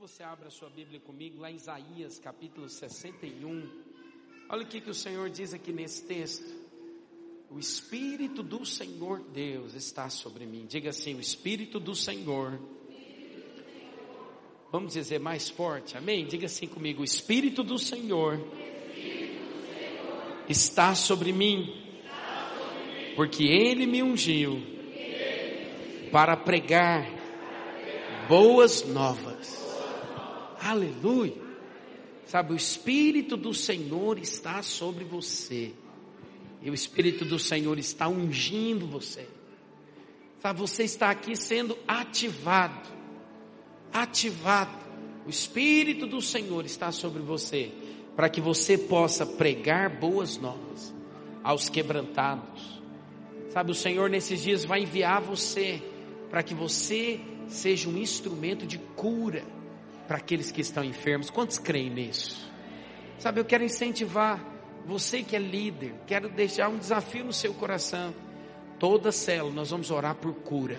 [0.00, 3.68] você abra a sua Bíblia comigo lá em Isaías capítulo 61.
[4.48, 6.50] Olha o que, que o Senhor diz aqui nesse texto.
[7.50, 10.64] O Espírito do Senhor Deus está sobre mim.
[10.64, 12.58] Diga assim: o Espírito do Senhor.
[14.72, 16.24] Vamos dizer mais forte, amém?
[16.24, 18.40] Diga assim comigo: o Espírito do Senhor
[20.48, 21.74] está sobre mim,
[23.16, 24.62] porque Ele me ungiu
[26.10, 27.06] para pregar
[28.26, 29.29] boas novas
[30.70, 31.34] Aleluia.
[32.26, 35.72] Sabe, o Espírito do Senhor está sobre você.
[36.62, 39.26] E o Espírito do Senhor está ungindo você.
[40.38, 42.88] Sabe, você está aqui sendo ativado.
[43.92, 44.78] Ativado.
[45.26, 47.72] O Espírito do Senhor está sobre você.
[48.14, 50.94] Para que você possa pregar boas novas
[51.42, 52.80] aos quebrantados.
[53.48, 55.82] Sabe, o Senhor nesses dias vai enviar você
[56.30, 57.18] para que você
[57.48, 59.44] seja um instrumento de cura
[60.10, 61.30] para aqueles que estão enfermos.
[61.30, 62.50] Quantos creem nisso?
[63.16, 64.44] Sabe, eu quero incentivar
[64.84, 68.12] você que é líder, quero deixar um desafio no seu coração.
[68.76, 70.76] Toda célula nós vamos orar por cura.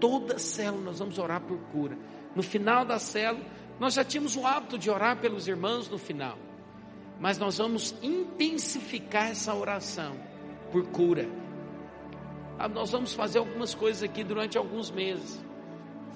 [0.00, 1.96] Toda célula nós vamos orar por cura.
[2.34, 3.46] No final da célula,
[3.78, 6.36] nós já tínhamos o hábito de orar pelos irmãos no final.
[7.20, 10.16] Mas nós vamos intensificar essa oração
[10.72, 11.28] por cura.
[12.58, 15.40] Ah, nós vamos fazer algumas coisas aqui durante alguns meses.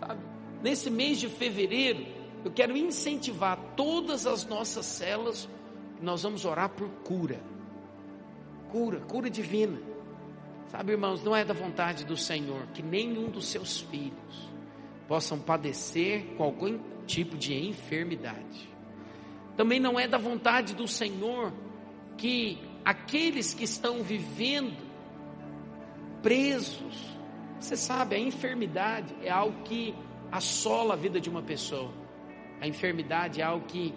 [0.01, 0.34] Sabe?
[0.65, 2.07] Nesse mês de fevereiro,
[2.43, 5.47] eu quero incentivar todas as nossas células,
[6.01, 7.39] nós vamos orar por cura.
[8.71, 9.79] Cura, cura divina.
[10.69, 14.51] Sabe, irmãos, não é da vontade do Senhor que nenhum dos seus filhos
[15.07, 18.67] possam padecer com algum tipo de enfermidade.
[19.59, 21.53] Também não é da vontade do Senhor
[22.17, 24.83] que aqueles que estão vivendo
[26.23, 27.19] presos,
[27.61, 29.95] você sabe, a enfermidade é algo que
[30.35, 31.93] assola a vida de uma pessoa.
[32.61, 33.95] A enfermidade é algo que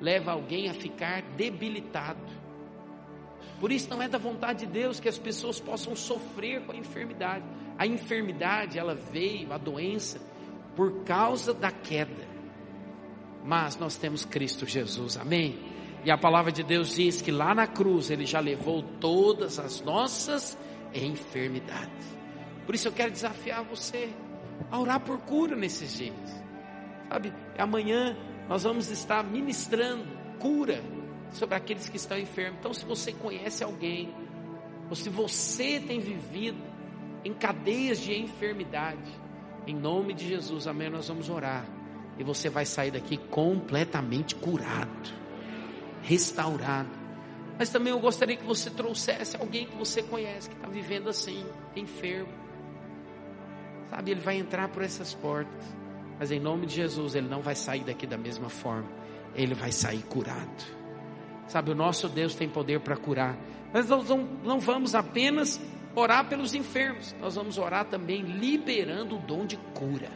[0.00, 2.40] leva alguém a ficar debilitado.
[3.58, 6.76] Por isso não é da vontade de Deus que as pessoas possam sofrer com a
[6.76, 7.44] enfermidade.
[7.76, 10.20] A enfermidade, ela veio, a doença,
[10.76, 12.28] por causa da queda.
[13.44, 15.58] Mas nós temos Cristo Jesus, amém?
[16.04, 19.80] E a palavra de Deus diz que lá na cruz ele já levou todas as
[19.80, 20.56] nossas
[20.94, 22.16] enfermidades.
[22.64, 24.10] Por isso eu quero desafiar você
[24.70, 26.42] a orar por cura nesses dias.
[27.08, 28.16] Sabe, amanhã
[28.48, 30.04] nós vamos estar ministrando
[30.38, 30.82] cura
[31.32, 32.58] sobre aqueles que estão enfermos.
[32.60, 34.12] Então, se você conhece alguém,
[34.88, 36.58] ou se você tem vivido
[37.24, 39.10] em cadeias de enfermidade,
[39.66, 41.64] em nome de Jesus, amém, nós vamos orar.
[42.18, 45.12] E você vai sair daqui completamente curado,
[46.02, 46.88] restaurado.
[47.58, 51.44] Mas também eu gostaria que você trouxesse alguém que você conhece, que está vivendo assim,
[51.76, 52.39] enfermo
[53.90, 55.64] Sabe, ele vai entrar por essas portas.
[56.18, 58.88] Mas em nome de Jesus, ele não vai sair daqui da mesma forma.
[59.34, 60.64] Ele vai sair curado.
[61.48, 63.36] Sabe, o nosso Deus tem poder para curar.
[63.72, 65.60] Mas nós não, não vamos apenas
[65.94, 70.08] orar pelos enfermos, nós vamos orar também liberando o dom de cura.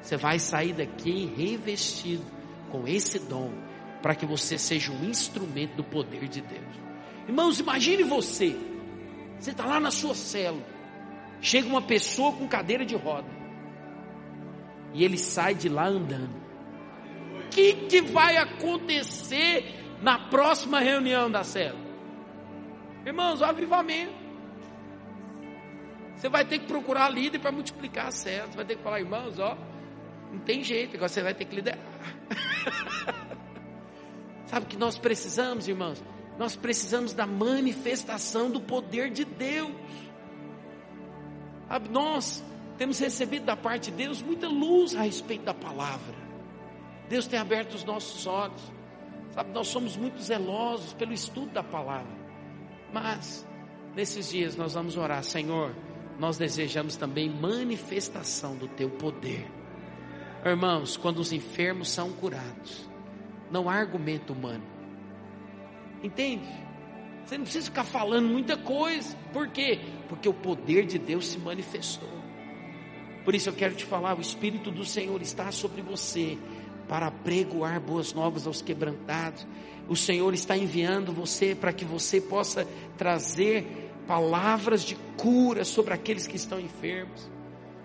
[0.00, 2.24] Você vai sair daqui revestido
[2.70, 3.52] com esse dom,
[4.00, 6.80] para que você seja um instrumento do poder de Deus.
[7.26, 8.56] Irmãos, imagine você,
[9.38, 10.64] você está lá na sua célula,
[11.40, 13.28] Chega uma pessoa com cadeira de roda.
[14.92, 16.40] E ele sai de lá andando.
[17.38, 21.90] O que, que vai acontecer na próxima reunião da célula?
[23.04, 24.20] Irmãos, o avivamento.
[26.14, 28.50] Você vai ter que procurar líder para multiplicar a célula.
[28.50, 29.56] Você vai ter que falar, irmãos, ó,
[30.30, 31.78] não tem jeito, agora você vai ter que liderar.
[34.46, 36.02] Sabe o que nós precisamos, irmãos?
[36.38, 39.70] Nós precisamos da manifestação do poder de Deus.
[41.90, 42.42] Nós
[42.76, 46.14] temos recebido da parte de Deus muita luz a respeito da palavra.
[47.08, 48.62] Deus tem aberto os nossos olhos.
[49.32, 52.10] Sabe, nós somos muito zelosos pelo estudo da palavra.
[52.92, 53.46] Mas,
[53.94, 55.74] nesses dias, nós vamos orar, Senhor,
[56.18, 59.48] nós desejamos também manifestação do Teu poder.
[60.44, 62.88] Irmãos, quando os enfermos são curados,
[63.50, 64.64] não há argumento humano.
[66.02, 66.48] Entende?
[67.30, 69.16] Você não precisa ficar falando muita coisa.
[69.32, 69.78] Por quê?
[70.08, 72.08] Porque o poder de Deus se manifestou.
[73.24, 76.36] Por isso eu quero te falar: o Espírito do Senhor está sobre você
[76.88, 79.46] para pregoar boas novas aos quebrantados.
[79.88, 82.66] O Senhor está enviando você para que você possa
[82.98, 87.30] trazer palavras de cura sobre aqueles que estão enfermos,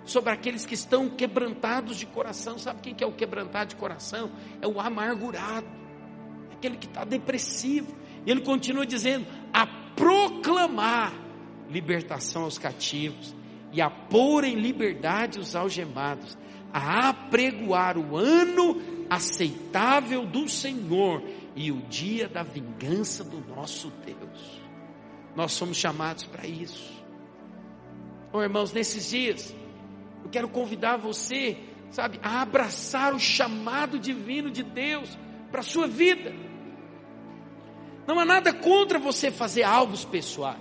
[0.05, 2.57] sobre aqueles que estão quebrantados de coração.
[2.57, 4.31] Sabe quem que é o quebrantado de coração?
[4.59, 5.67] É o amargurado,
[6.51, 11.13] aquele que está depressivo e ele continua dizendo: a proclamar
[11.69, 13.35] libertação aos cativos
[13.71, 16.37] e a pôr em liberdade os algemados,
[16.73, 21.21] a apregoar o ano aceitável do Senhor
[21.55, 24.61] e o dia da vingança do nosso Deus.
[25.35, 26.93] Nós somos chamados para isso.
[28.31, 29.55] Oh, irmãos, nesses dias,
[30.23, 31.57] eu quero convidar você,
[31.89, 35.17] sabe, a abraçar o chamado divino de Deus
[35.51, 36.33] para a sua vida.
[38.07, 40.59] Não há nada contra você fazer alvos pessoais.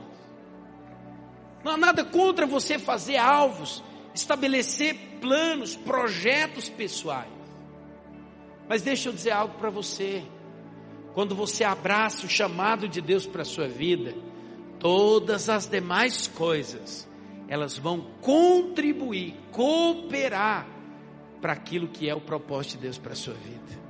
[1.64, 3.82] Não há nada contra você fazer alvos,
[4.14, 7.32] estabelecer planos, projetos pessoais.
[8.68, 10.22] Mas deixa eu dizer algo para você.
[11.14, 14.14] Quando você abraça o chamado de Deus para a sua vida,
[14.78, 17.08] todas as demais coisas,
[17.48, 20.66] elas vão contribuir, cooperar
[21.40, 23.84] para aquilo que é o propósito de Deus para a sua vida.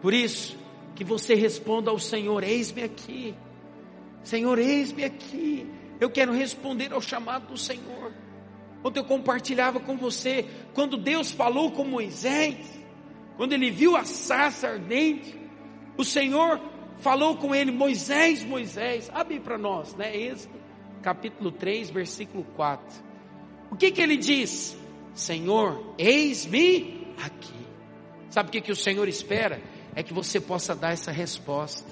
[0.00, 0.58] Por isso,
[0.94, 3.34] que você responda ao Senhor: Eis-me aqui,
[4.22, 5.66] Senhor, eis-me aqui.
[6.00, 8.12] Eu quero responder ao chamado do Senhor.
[8.84, 12.56] Ontem eu compartilhava com você, quando Deus falou com Moisés,
[13.36, 15.38] quando ele viu a sarça ardente,
[15.96, 16.60] o Senhor
[16.98, 20.16] falou com ele: Moisés, Moisés, abre para nós, né?
[20.16, 20.54] Êxodo,
[21.02, 23.12] capítulo 3, versículo 4.
[23.70, 24.76] O que que ele diz?
[25.14, 27.52] Senhor, eis-me aqui.
[28.30, 29.60] Sabe o que, que o Senhor espera?
[29.94, 31.90] É que você possa dar essa resposta.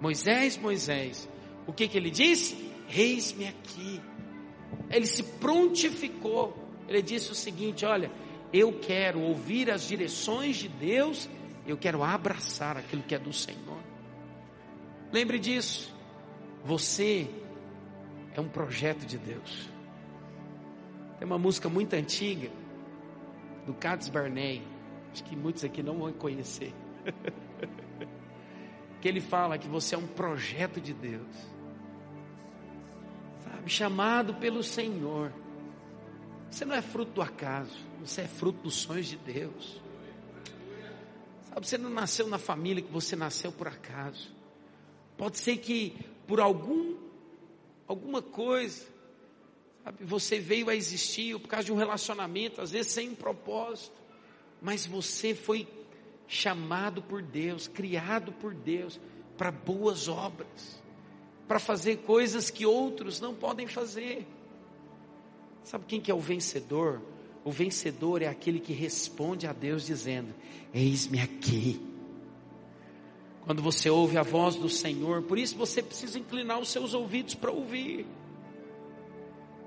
[0.00, 1.28] Moisés, Moisés,
[1.66, 2.56] o que que ele diz?
[2.88, 4.00] Eis-me aqui.
[4.90, 6.56] Ele se prontificou.
[6.88, 8.10] Ele disse o seguinte: Olha,
[8.52, 11.28] eu quero ouvir as direções de Deus,
[11.66, 13.80] eu quero abraçar aquilo que é do Senhor.
[15.12, 15.94] Lembre disso,
[16.64, 17.28] você
[18.34, 19.68] é um projeto de Deus.
[21.18, 22.50] Tem uma música muito antiga,
[23.64, 24.62] do Cades Barney,
[25.12, 26.72] acho que muitos aqui não vão conhecer.
[29.00, 31.34] que ele fala que você é um projeto de Deus,
[33.44, 35.32] sabe, chamado pelo Senhor.
[36.50, 39.80] Você não é fruto do acaso, você é fruto dos sonhos de Deus.
[41.48, 44.34] Sabe, você não nasceu na família que você nasceu por acaso.
[45.16, 46.96] Pode ser que por algum
[47.86, 48.84] alguma coisa,
[49.84, 53.96] sabe, você veio a existir por causa de um relacionamento, às vezes sem um propósito,
[54.60, 55.66] mas você foi
[56.26, 59.00] chamado por Deus, criado por Deus
[59.36, 60.82] para boas obras,
[61.46, 64.26] para fazer coisas que outros não podem fazer.
[65.62, 67.00] Sabe quem que é o vencedor?
[67.44, 70.34] O vencedor é aquele que responde a Deus dizendo:
[70.74, 71.80] Eis-me aqui.
[73.44, 77.36] Quando você ouve a voz do Senhor, por isso você precisa inclinar os seus ouvidos
[77.36, 78.04] para ouvir.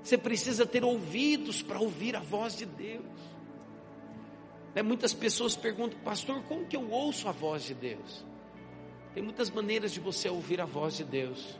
[0.02, 3.04] Você precisa ter ouvidos para ouvir a voz de Deus.
[4.74, 8.24] Né, muitas pessoas perguntam, pastor, como que eu ouço a voz de Deus?
[9.14, 11.58] Tem muitas maneiras de você ouvir a voz de Deus.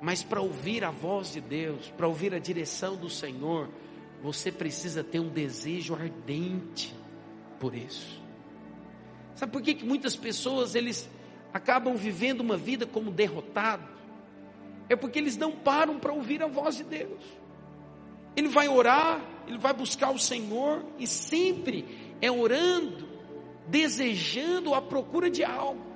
[0.00, 3.68] Mas para ouvir a voz de Deus, para ouvir a direção do Senhor,
[4.22, 6.94] você precisa ter um desejo ardente
[7.58, 8.22] por isso.
[9.34, 11.08] Sabe por que, que muitas pessoas eles
[11.52, 13.88] acabam vivendo uma vida como derrotado?
[14.88, 17.20] É porque eles não param para ouvir a voz de Deus.
[18.36, 23.06] Ele vai orar, ele vai buscar o Senhor e sempre é orando,
[23.68, 25.94] desejando a procura de algo.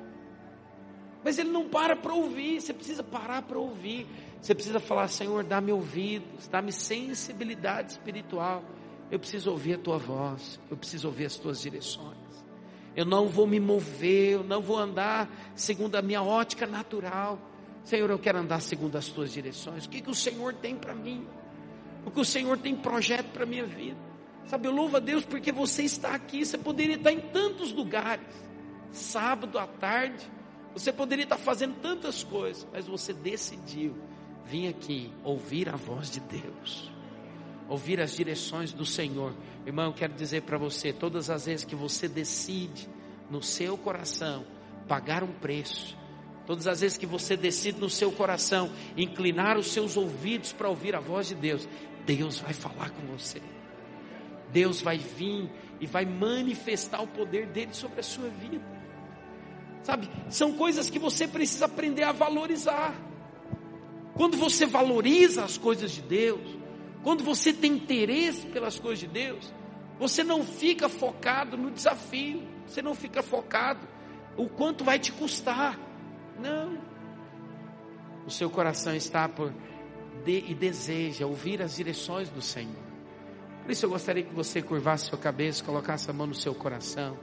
[1.25, 4.07] Mas ele não para para ouvir, você precisa parar para ouvir.
[4.41, 8.63] Você precisa falar, Senhor, dá-me ouvidos, dá-me sensibilidade espiritual.
[9.11, 12.17] Eu preciso ouvir a tua voz, eu preciso ouvir as tuas direções.
[12.95, 17.39] Eu não vou me mover, eu não vou andar segundo a minha ótica natural.
[17.85, 19.87] Senhor, eu quero andar segundo as tuas direções.
[19.87, 21.27] O que, que o Senhor tem para mim?
[22.05, 23.97] O que o Senhor tem projeto para a minha vida?
[24.49, 26.45] Sabe, eu louvo a Deus porque você está aqui.
[26.45, 28.27] Você poderia estar em tantos lugares.
[28.91, 30.27] Sábado à tarde,
[30.73, 33.95] você poderia estar fazendo tantas coisas, mas você decidiu
[34.47, 36.91] vir aqui ouvir a voz de Deus,
[37.69, 39.35] ouvir as direções do Senhor.
[39.67, 42.89] Irmão, eu quero dizer para você: todas as vezes que você decide
[43.31, 44.47] no seu coração
[44.89, 45.95] pagar um preço,
[46.47, 50.97] todas as vezes que você decide no seu coração inclinar os seus ouvidos para ouvir
[50.97, 51.69] a voz de Deus,
[52.07, 53.43] Deus vai falar com você.
[54.53, 55.51] Deus vai vir
[55.81, 58.65] e vai manifestar o poder dele sobre a sua vida.
[59.83, 60.11] Sabe?
[60.29, 62.95] São coisas que você precisa aprender a valorizar.
[64.15, 66.59] Quando você valoriza as coisas de Deus,
[67.03, 69.53] quando você tem interesse pelas coisas de Deus,
[69.99, 73.81] você não fica focado no desafio, você não fica focado
[74.37, 75.79] o quanto vai te custar.
[76.39, 76.79] Não.
[78.27, 79.53] O seu coração está por
[80.25, 82.88] de, e deseja ouvir as direções do Senhor.
[83.69, 87.19] Por isso eu gostaria que você curvasse sua cabeça, colocasse a mão no seu coração.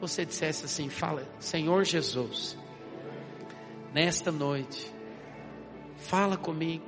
[0.00, 2.58] Você dissesse assim: fala, Senhor Jesus,
[3.94, 4.92] nesta noite,
[5.96, 6.84] fala comigo,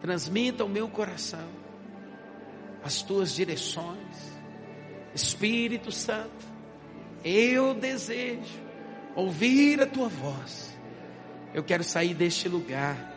[0.00, 1.48] transmita ao meu coração
[2.84, 4.32] as tuas direções,
[5.12, 6.46] Espírito Santo,
[7.24, 8.60] eu desejo
[9.16, 10.78] ouvir a tua voz.
[11.52, 13.12] Eu quero sair deste lugar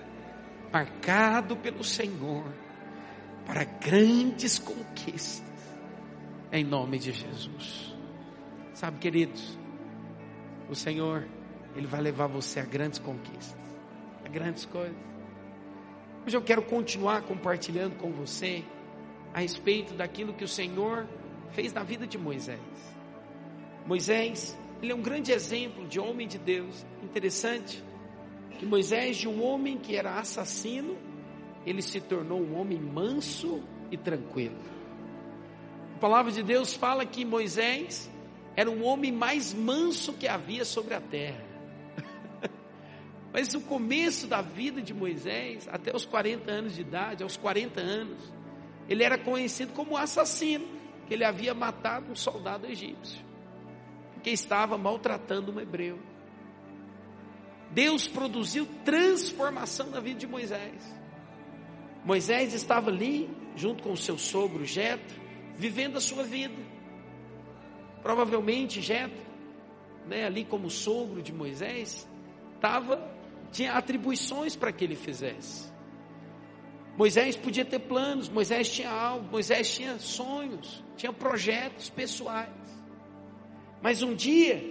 [0.71, 2.62] marcado pelo Senhor
[3.45, 5.43] para grandes conquistas,
[6.51, 7.95] em nome de Jesus.
[8.73, 9.57] Sabe, queridos,
[10.69, 11.27] o Senhor,
[11.75, 13.57] Ele vai levar você a grandes conquistas,
[14.25, 14.95] a grandes coisas.
[16.25, 18.63] Hoje eu quero continuar compartilhando com você
[19.33, 21.07] a respeito daquilo que o Senhor
[21.51, 22.59] fez na vida de Moisés.
[23.85, 26.85] Moisés, ele é um grande exemplo de homem de Deus.
[27.01, 27.83] Interessante
[28.57, 30.97] que Moisés, de um homem que era assassino,
[31.65, 34.57] ele se tornou um homem manso e tranquilo.
[35.95, 38.11] A palavra de Deus fala que Moisés
[38.55, 41.43] era um homem mais manso que havia sobre a terra.
[43.31, 47.79] Mas no começo da vida de Moisés, até os 40 anos de idade, aos 40
[47.79, 48.33] anos,
[48.87, 50.67] ele era conhecido como assassino,
[51.07, 53.23] que ele havia matado um soldado egípcio,
[54.21, 55.99] que estava maltratando um hebreu.
[57.71, 61.02] Deus produziu transformação na vida de Moisés.
[62.05, 65.21] Moisés estava ali, junto com o seu sogro Jetro,
[65.55, 66.61] vivendo a sua vida.
[68.01, 69.23] Provavelmente Jetro,
[70.05, 72.07] né, ali como sogro de Moisés,
[72.55, 73.13] estava
[73.51, 75.71] tinha atribuições para que ele fizesse.
[76.97, 82.49] Moisés podia ter planos, Moisés tinha algo, Moisés tinha sonhos, tinha projetos pessoais.
[83.81, 84.61] Mas um dia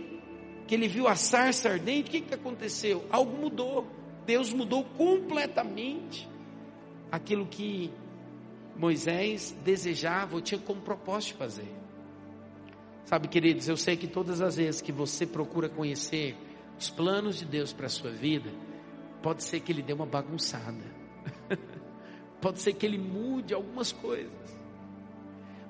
[0.67, 3.05] que ele viu a sarça ardente, o que, que aconteceu?
[3.11, 3.87] Algo mudou.
[4.27, 6.29] Deus mudou completamente
[7.13, 7.93] aquilo que
[8.75, 11.71] Moisés desejava ou tinha como propósito fazer.
[13.05, 16.35] Sabe, queridos, eu sei que todas as vezes que você procura conhecer
[16.79, 18.51] os planos de Deus para a sua vida,
[19.23, 20.83] pode ser que ele dê uma bagunçada.
[22.41, 24.33] pode ser que ele mude algumas coisas.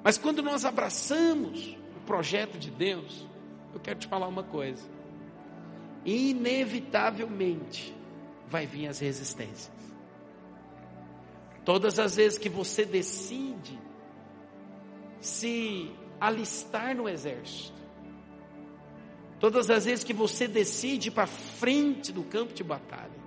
[0.05, 3.27] Mas quando nós abraçamos o projeto de Deus,
[3.75, 4.89] eu quero te falar uma coisa.
[6.05, 7.95] Inevitavelmente
[8.49, 9.92] vai vir as resistências.
[11.65, 13.79] Todas as vezes que você decide
[15.21, 17.81] se alistar no exército,
[19.39, 23.23] todas as vezes que você decide ir para frente do campo de batalha,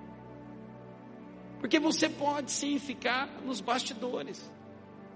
[1.60, 4.52] porque você pode sim ficar nos bastidores,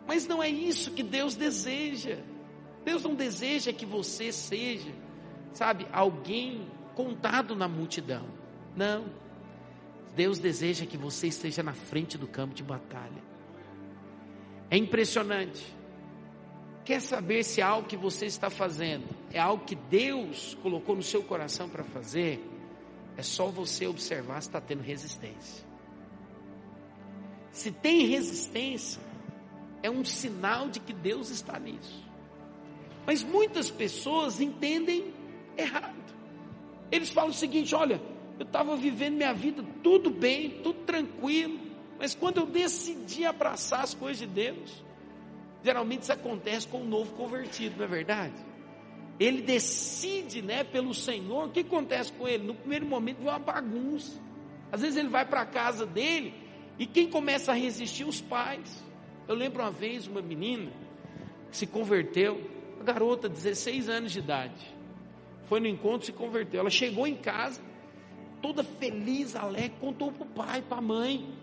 [0.08, 2.18] mas não é isso que Deus deseja.
[2.84, 4.92] Deus não deseja que você seja,
[5.54, 8.26] sabe, alguém contado na multidão.
[8.76, 9.06] Não.
[10.16, 13.24] Deus deseja que você esteja na frente do campo de batalha.
[14.70, 15.66] É impressionante.
[16.86, 21.24] Quer saber se algo que você está fazendo é algo que Deus colocou no seu
[21.24, 22.44] coração para fazer?
[23.16, 25.66] É só você observar se está tendo resistência.
[27.52, 29.02] Se tem resistência,
[29.84, 32.08] é um sinal de que Deus está nisso.
[33.06, 35.14] Mas muitas pessoas entendem
[35.58, 35.96] errado.
[36.92, 38.02] Eles falam o seguinte: olha,
[38.40, 41.60] eu estava vivendo minha vida tudo bem, tudo tranquilo,
[42.00, 44.84] mas quando eu decidi abraçar as coisas de Deus,
[45.62, 48.36] geralmente isso acontece com um novo convertido, não é verdade?
[49.20, 52.48] Ele decide, né, pelo Senhor, o que acontece com ele?
[52.48, 54.18] No primeiro momento vem uma bagunça.
[54.72, 56.34] Às vezes ele vai para a casa dele
[56.78, 58.06] e quem começa a resistir?
[58.06, 58.82] Os pais.
[59.28, 60.72] Eu lembro uma vez uma menina
[61.52, 62.40] que se converteu,
[62.76, 64.74] uma garota, 16 anos de idade.
[65.50, 66.62] Foi no encontro se converteu.
[66.62, 67.62] Ela chegou em casa,
[68.42, 71.34] toda feliz, alegre, contou para o pai, para a mãe.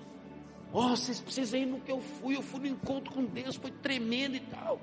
[0.72, 3.56] Ó, oh, vocês precisam ir no que eu fui, eu fui no encontro com Deus,
[3.56, 4.80] foi tremendo e tal.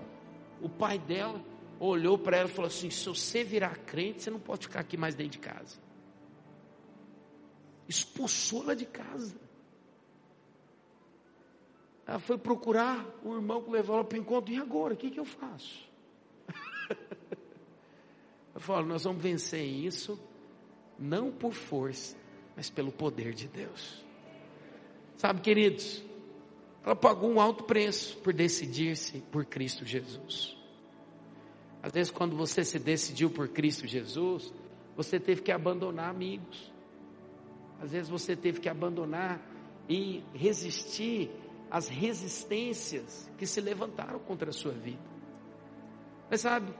[0.61, 1.43] O pai dela
[1.79, 4.97] olhou para ela e falou assim: se você virar crente, você não pode ficar aqui
[4.97, 5.77] mais dentro de casa.
[7.87, 9.35] Expulsou ela de casa.
[12.05, 14.53] Ela foi procurar o irmão que levou ela para o encontro.
[14.53, 14.93] E agora?
[14.93, 15.89] O que, que eu faço?
[18.55, 20.19] eu falo, nós vamos vencer isso
[20.97, 22.15] não por força,
[22.55, 24.03] mas pelo poder de Deus.
[25.17, 26.03] Sabe, queridos,
[26.83, 30.57] ela pagou um alto preço por decidir-se por Cristo Jesus.
[31.81, 34.53] Às vezes, quando você se decidiu por Cristo Jesus,
[34.95, 36.71] você teve que abandonar amigos.
[37.81, 39.41] Às vezes, você teve que abandonar
[39.89, 41.29] e resistir
[41.69, 45.01] às resistências que se levantaram contra a sua vida.
[46.29, 46.73] Mas sabe,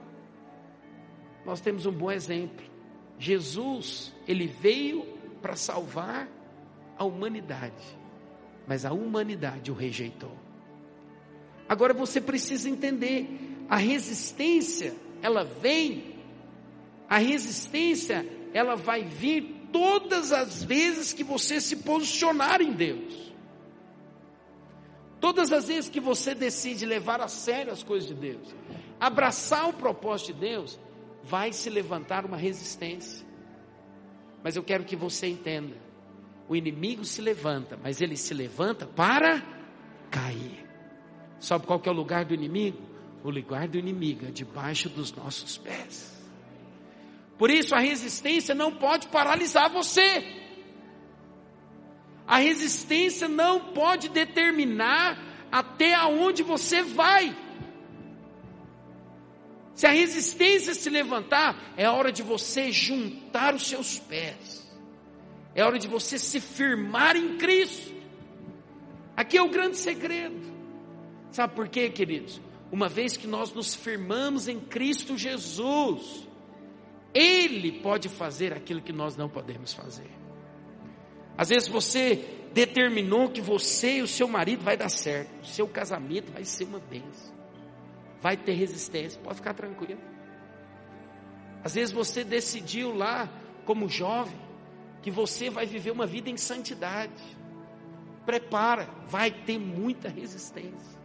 [1.44, 2.73] nós temos um bom exemplo.
[3.18, 5.04] Jesus, ele veio
[5.40, 6.28] para salvar
[6.96, 7.84] a humanidade,
[8.66, 10.32] mas a humanidade o rejeitou.
[11.68, 13.28] Agora você precisa entender,
[13.68, 16.14] a resistência, ela vem,
[17.08, 23.32] a resistência, ela vai vir todas as vezes que você se posicionar em Deus.
[25.20, 28.54] Todas as vezes que você decide levar a sério as coisas de Deus,
[29.00, 30.78] abraçar o propósito de Deus,
[31.26, 33.26] vai se levantar uma resistência.
[34.42, 35.74] Mas eu quero que você entenda:
[36.48, 39.42] o inimigo se levanta, mas ele se levanta para
[40.10, 40.64] cair.
[41.40, 42.78] Sabe qual que é o lugar do inimigo?
[43.22, 46.14] O lugar do inimigo é debaixo dos nossos pés.
[47.38, 50.42] Por isso a resistência não pode paralisar você.
[52.26, 55.18] A resistência não pode determinar
[55.50, 57.36] até aonde você vai.
[59.74, 64.64] Se a resistência se levantar, é hora de você juntar os seus pés.
[65.54, 67.94] É hora de você se firmar em Cristo.
[69.16, 70.52] Aqui é o grande segredo.
[71.30, 72.40] Sabe por quê, queridos?
[72.70, 76.26] Uma vez que nós nos firmamos em Cristo Jesus,
[77.12, 80.10] Ele pode fazer aquilo que nós não podemos fazer.
[81.36, 85.66] Às vezes você determinou que você e o seu marido vai dar certo, o seu
[85.66, 87.34] casamento vai ser uma bênção,
[88.24, 90.00] vai ter resistência, pode ficar tranquilo.
[91.62, 93.28] Às vezes você decidiu lá,
[93.66, 94.40] como jovem,
[95.02, 97.22] que você vai viver uma vida em santidade.
[98.24, 100.98] Prepara, vai ter muita resistência.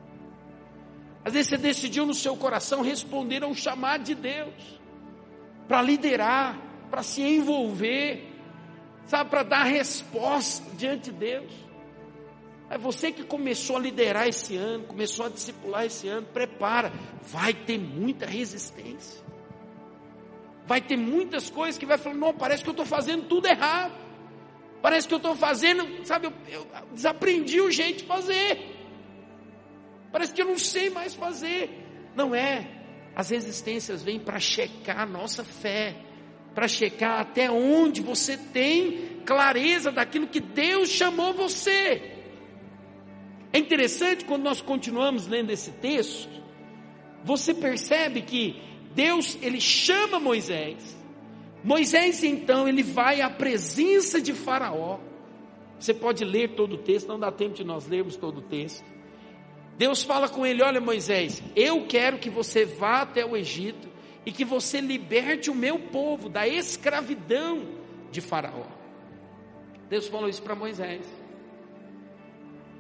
[1.26, 4.80] Às vezes você decidiu no seu coração responder ao chamado de Deus,
[5.68, 6.58] para liderar,
[6.90, 8.34] para se envolver,
[9.08, 11.69] sabe, para dar resposta diante de Deus.
[12.70, 17.54] É você que começou a liderar esse ano, começou a discipular esse ano, prepara, vai
[17.54, 19.22] ter muita resistência.
[20.66, 23.94] Vai ter muitas coisas que vai falar, não, parece que eu estou fazendo tudo errado.
[24.82, 28.78] Parece que eu estou fazendo, sabe, eu, eu desaprendi o jeito de fazer.
[30.12, 31.70] Parece que eu não sei mais fazer.
[32.16, 32.68] Não é.
[33.16, 35.96] As resistências vêm para checar a nossa fé
[36.54, 42.19] para checar até onde você tem clareza daquilo que Deus chamou você.
[43.52, 46.30] É interessante quando nós continuamos lendo esse texto,
[47.24, 48.62] você percebe que
[48.94, 50.98] Deus ele chama Moisés.
[51.64, 55.00] Moisés então ele vai à presença de Faraó.
[55.80, 58.86] Você pode ler todo o texto, não dá tempo de nós lermos todo o texto.
[59.78, 63.88] Deus fala com ele: Olha, Moisés, eu quero que você vá até o Egito
[64.26, 67.64] e que você liberte o meu povo da escravidão
[68.12, 68.66] de Faraó.
[69.90, 71.19] Deus falou isso para Moisés.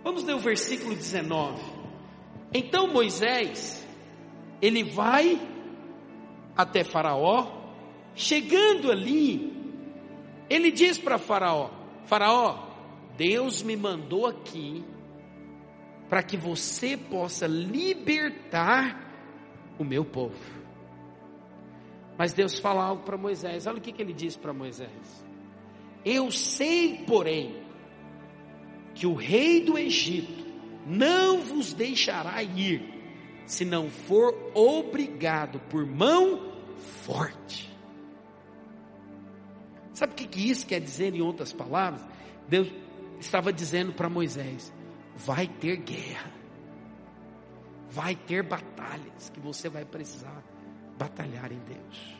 [0.09, 1.61] Vamos ler o versículo 19.
[2.51, 3.87] Então Moisés,
[4.59, 5.39] ele vai
[6.57, 7.75] até Faraó,
[8.15, 9.53] chegando ali,
[10.49, 11.69] ele diz para Faraó:
[12.05, 12.57] Faraó,
[13.17, 14.83] Deus me mandou aqui
[16.09, 19.13] para que você possa libertar
[19.77, 20.39] o meu povo.
[22.17, 23.67] Mas Deus fala algo para Moisés.
[23.67, 25.23] Olha o que, que ele diz para Moisés.
[26.03, 27.58] Eu sei, porém,
[28.99, 30.45] que o rei do Egito
[30.85, 32.83] não vos deixará ir,
[33.45, 36.51] se não for obrigado por mão
[37.05, 37.73] forte.
[39.93, 42.05] Sabe o que, que isso quer dizer em outras palavras?
[42.49, 42.69] Deus
[43.21, 44.73] estava dizendo para Moisés:
[45.15, 46.33] vai ter guerra,
[47.89, 50.43] vai ter batalhas que você vai precisar
[50.97, 52.19] batalhar em Deus.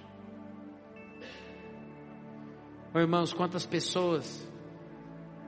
[2.96, 4.48] Irmãos, quantas pessoas,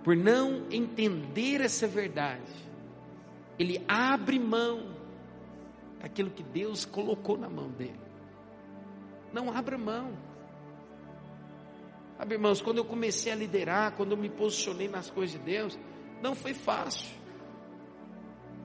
[0.04, 2.52] por não entender essa verdade,
[3.60, 4.96] ele abre mão
[6.00, 8.00] daquilo que Deus colocou na mão dele.
[9.32, 10.12] Não abra mão.
[12.18, 15.78] Sabe, irmãos, quando eu comecei a liderar, quando eu me posicionei nas coisas de Deus,
[16.22, 17.10] não foi fácil.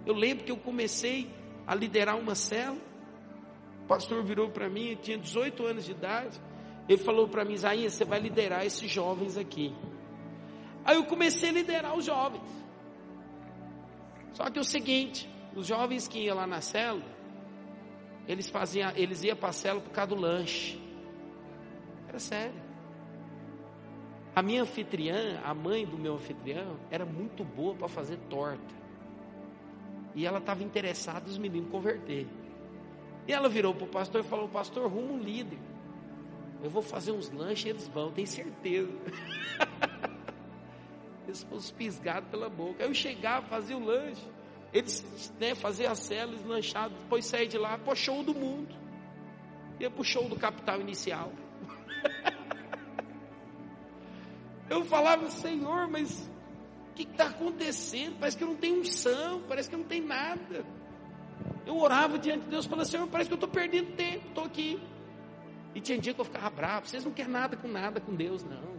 [0.05, 1.31] Eu lembro que eu comecei
[1.66, 2.81] a liderar uma célula,
[3.83, 6.40] o pastor virou para mim, eu tinha 18 anos de idade.
[6.88, 9.75] Ele falou para mim, Isaías, você vai liderar esses jovens aqui.
[10.87, 12.49] Aí eu comecei a liderar os jovens.
[14.33, 17.05] Só que é o seguinte, os jovens que iam lá na célula,
[18.29, 20.81] eles faziam, eles iam para a célula por causa do lanche.
[22.09, 22.62] Era sério.
[24.33, 28.75] A minha anfitriã, a mãe do meu anfitrião, era muito boa para fazer torta.
[30.14, 32.29] E ela estava interessada os meninos converter.
[33.27, 35.59] E ela virou para o pastor e falou: Pastor, rumo um líder.
[36.62, 38.92] Eu vou fazer uns lanches e eles vão, tenho certeza.
[41.27, 42.83] eles foram pisgados pela boca.
[42.83, 44.23] Aí eu chegava, fazia o lanche.
[44.73, 48.75] Eles né, faziam a cela, eles lanchavam, depois saía de lá, pô, show do mundo.
[49.81, 51.33] Ia pro show do capital inicial.
[54.71, 56.31] eu falava, Senhor, mas
[56.91, 58.17] o que está acontecendo?
[58.19, 60.65] Parece que eu não tenho unção, parece que eu não tenho nada.
[61.65, 64.81] Eu orava diante de Deus, falava, Senhor, parece que eu estou perdendo tempo, estou aqui.
[65.75, 68.43] E tinha dia que eu ficava bravo, vocês não querem nada com nada com Deus,
[68.45, 68.76] não.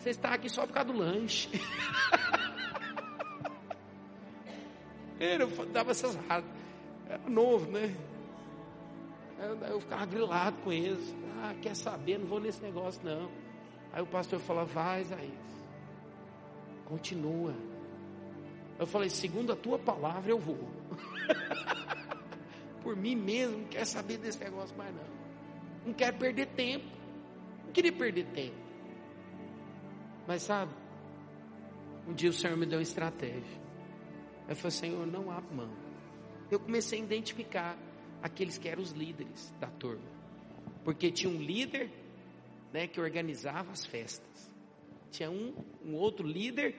[0.00, 1.50] Você está aqui só por causa do lanche.
[5.20, 6.48] eu dava essas rasas.
[7.06, 7.94] Era novo, né?
[9.38, 11.14] Eu, eu ficava grilado com eles.
[11.42, 12.18] Ah, quer saber?
[12.18, 13.30] Não vou nesse negócio, não.
[13.92, 15.68] Aí o pastor falou: vai, Isaías.
[16.86, 17.54] Continua.
[18.78, 20.66] Eu falei: segundo a tua palavra, eu vou.
[22.82, 25.04] Por mim mesmo, não quer saber desse negócio mais, não.
[25.84, 26.86] Não quero perder tempo.
[27.66, 28.69] Não queria perder tempo.
[30.30, 30.72] Mas sabe,
[32.06, 33.60] um dia o Senhor me deu uma estratégia.
[34.48, 35.76] Eu falei, Senhor, não abra mão.
[36.48, 37.76] Eu comecei a identificar
[38.22, 40.08] aqueles que eram os líderes da turma.
[40.84, 41.90] Porque tinha um líder
[42.72, 44.52] né, que organizava as festas.
[45.10, 45.52] Tinha um,
[45.84, 46.76] um outro líder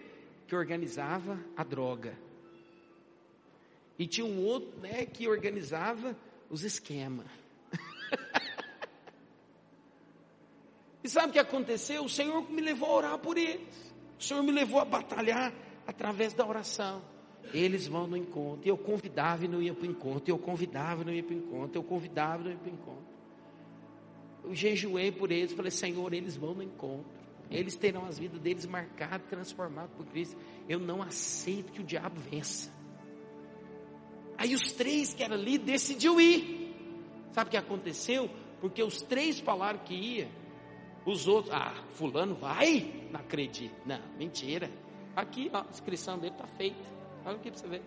[0.47, 2.17] que organizava a droga.
[3.99, 6.17] E tinha um outro né, que organizava
[6.49, 7.27] os esquemas.
[11.03, 12.03] E sabe o que aconteceu?
[12.03, 13.93] O Senhor me levou a orar por eles.
[14.19, 15.51] O Senhor me levou a batalhar
[15.87, 17.01] através da oração.
[17.53, 18.67] Eles vão no encontro.
[18.67, 20.31] Eu convidava e não ia para o encontro.
[20.31, 21.79] Eu convidava e não ia para o encontro.
[21.79, 23.11] Eu convidava e não ia para o encontro.
[24.43, 25.53] Eu jejuei por eles.
[25.53, 27.05] Falei, Senhor, eles vão no encontro.
[27.49, 30.37] Eles terão as vidas deles marcadas, transformadas por Cristo.
[30.69, 32.71] Eu não aceito que o diabo vença.
[34.37, 36.73] Aí os três que eram ali decidiu ir.
[37.31, 38.29] Sabe o que aconteceu?
[38.61, 40.40] Porque os três falaram que ia.
[41.05, 43.07] Os outros, ah, fulano vai?
[43.11, 43.75] Não acredito.
[43.85, 44.69] Não, mentira.
[45.15, 46.83] Aqui, ó, a inscrição dele está feita.
[47.25, 47.81] Olha aqui para você ver.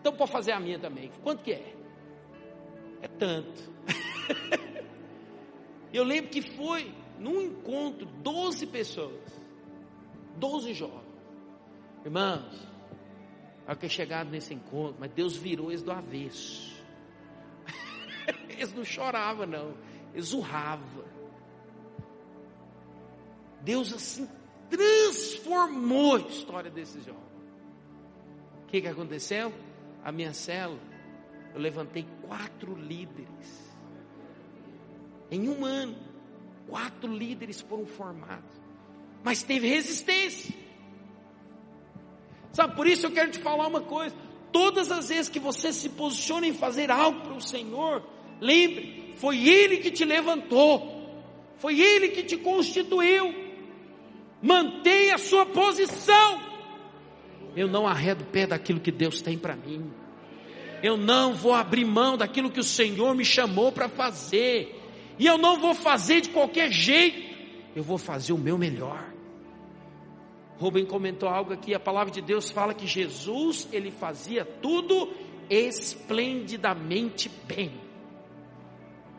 [0.00, 1.10] Então pode fazer a minha também.
[1.22, 1.74] Quanto que é?
[3.00, 3.72] É tanto.
[5.92, 9.42] Eu lembro que foi num encontro 12 pessoas.
[10.36, 11.02] 12 jovens.
[12.04, 12.68] Irmãos,
[13.66, 16.82] ao que chegaram nesse encontro, mas Deus virou eles do avesso.
[18.48, 19.74] eles não choravam, não.
[20.12, 21.04] Eles urravam.
[23.62, 24.28] Deus assim
[24.68, 27.22] transformou a história desses jovens.
[28.62, 29.52] O que, que aconteceu?
[30.02, 30.80] A minha célula,
[31.54, 33.72] eu levantei quatro líderes.
[35.30, 35.94] Em um ano,
[36.66, 38.50] quatro líderes foram formados.
[39.22, 40.54] Mas teve resistência.
[42.52, 44.14] Sabe, por isso eu quero te falar uma coisa.
[44.50, 48.02] Todas as vezes que você se posiciona em fazer algo para o Senhor,
[48.40, 51.08] lembre, foi Ele que te levantou,
[51.56, 53.41] foi Ele que te constituiu.
[54.42, 56.42] Mantenha a sua posição.
[57.54, 59.90] Eu não arredo pé daquilo que Deus tem para mim.
[60.82, 64.80] Eu não vou abrir mão daquilo que o Senhor me chamou para fazer.
[65.18, 67.32] E eu não vou fazer de qualquer jeito.
[67.76, 69.12] Eu vou fazer o meu melhor.
[70.58, 75.12] Rubem comentou algo aqui, a palavra de Deus fala que Jesus, ele fazia tudo
[75.50, 77.72] esplendidamente bem.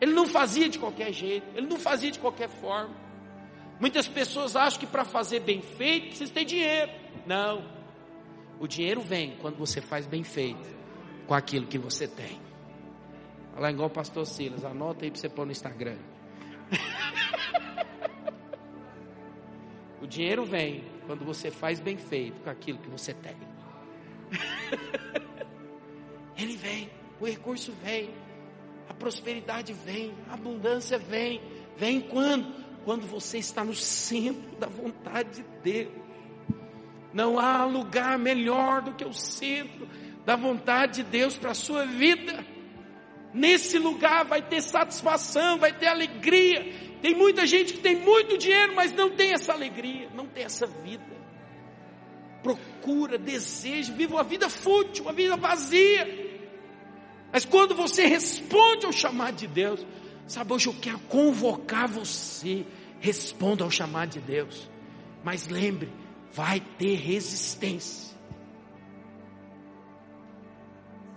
[0.00, 3.03] Ele não fazia de qualquer jeito, ele não fazia de qualquer forma.
[3.80, 6.90] Muitas pessoas acham que para fazer bem feito precisa ter dinheiro.
[7.26, 7.64] Não.
[8.60, 10.68] O dinheiro vem quando você faz bem feito
[11.26, 12.40] com aquilo que você tem.
[13.56, 15.98] Lá igual o pastor Silas, anota aí para você pôr no Instagram.
[20.00, 23.36] o dinheiro vem quando você faz bem feito com aquilo que você tem.
[26.36, 28.10] Ele vem, o recurso vem,
[28.88, 31.40] a prosperidade vem, a abundância vem.
[31.76, 32.63] Vem quando?
[32.84, 36.04] Quando você está no centro da vontade de Deus.
[37.12, 39.88] Não há lugar melhor do que o centro
[40.24, 42.44] da vontade de Deus para a sua vida.
[43.32, 48.74] Nesse lugar vai ter satisfação, vai ter alegria, tem muita gente que tem muito dinheiro,
[48.74, 51.14] mas não tem essa alegria, não tem essa vida.
[52.42, 56.40] Procura, deseja, vive uma vida fútil, uma vida vazia.
[57.32, 59.84] Mas quando você responde ao chamado de Deus,
[60.26, 62.66] sabe, hoje eu quero convocar você,
[63.00, 64.70] responda ao chamado de Deus.
[65.22, 65.92] Mas lembre,
[66.32, 68.14] vai ter resistência.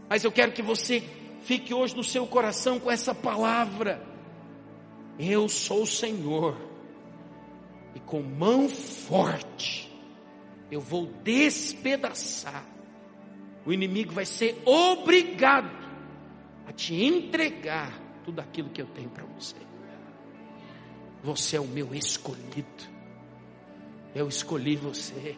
[0.10, 1.04] Mas eu quero que você
[1.42, 4.02] fique hoje no seu coração com essa palavra.
[5.20, 6.56] Eu sou o Senhor,
[7.96, 9.92] e com mão forte
[10.70, 12.64] eu vou despedaçar.
[13.66, 15.72] O inimigo vai ser obrigado
[16.68, 19.56] a te entregar tudo aquilo que eu tenho para você.
[21.24, 22.84] Você é o meu escolhido.
[24.14, 25.38] Eu escolhi você.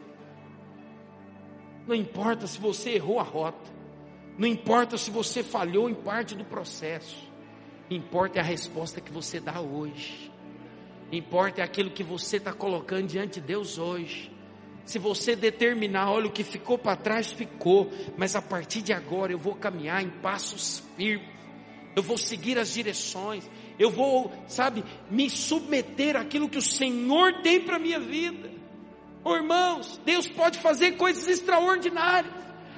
[1.86, 3.70] Não importa se você errou a rota.
[4.40, 7.32] Não importa se você falhou em parte do processo.
[7.92, 10.32] Importa é a resposta que você dá hoje.
[11.12, 14.32] Importa é aquilo que você está colocando diante de Deus hoje.
[14.84, 19.32] Se você determinar, olha, o que ficou para trás ficou, mas a partir de agora
[19.32, 21.39] eu vou caminhar em passos firmes,
[22.00, 27.60] eu vou seguir as direções, eu vou, sabe, me submeter àquilo que o Senhor tem
[27.60, 28.50] para a minha vida.
[29.24, 32.34] Oh, irmãos, Deus pode fazer coisas extraordinárias.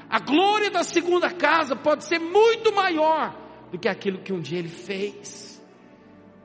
[0.09, 3.35] A glória da segunda casa pode ser muito maior
[3.71, 5.61] do que aquilo que um dia ele fez.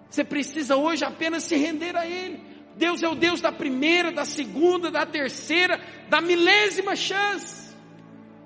[0.09, 2.41] Você precisa hoje apenas se render a Ele.
[2.77, 7.75] Deus é o Deus da primeira, da segunda, da terceira, da milésima chance.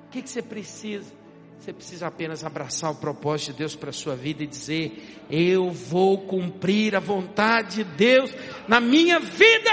[0.06, 1.19] O que, que você precisa?
[1.60, 5.70] Você precisa apenas abraçar o propósito de Deus para a sua vida e dizer: Eu
[5.70, 8.34] vou cumprir a vontade de Deus
[8.66, 9.70] na minha vida.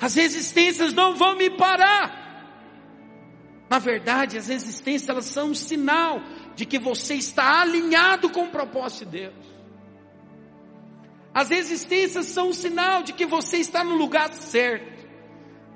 [0.00, 2.16] As resistências não vão me parar.
[3.68, 6.22] Na verdade, as resistências elas são um sinal
[6.56, 9.46] de que você está alinhado com o propósito de Deus.
[11.34, 15.06] As resistências são um sinal de que você está no lugar certo.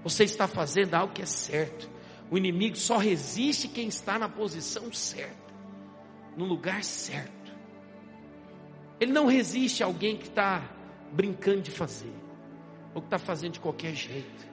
[0.02, 1.91] Você está fazendo algo que é certo.
[2.33, 5.53] O inimigo só resiste quem está na posição certa,
[6.35, 7.53] no lugar certo.
[8.99, 10.66] Ele não resiste a alguém que está
[11.12, 12.14] brincando de fazer,
[12.95, 14.49] ou que está fazendo de qualquer jeito.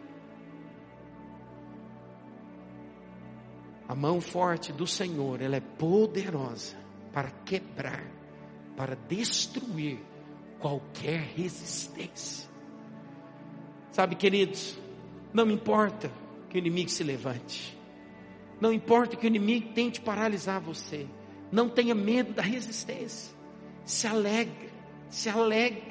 [3.88, 6.76] A mão forte do Senhor, ela é poderosa
[7.14, 8.06] para quebrar,
[8.76, 10.00] para destruir
[10.60, 12.50] qualquer resistência.
[13.90, 14.78] Sabe, queridos,
[15.34, 16.12] não importa
[16.50, 17.78] que o inimigo se levante.
[18.60, 21.08] Não importa que o inimigo tente paralisar você.
[21.52, 23.34] Não tenha medo da resistência.
[23.86, 24.70] Se alegre,
[25.10, 25.84] se alegre,